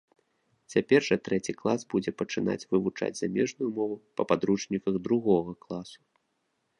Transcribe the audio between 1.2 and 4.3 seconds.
трэці клас будзе пачынаць вывучаць замежную мову па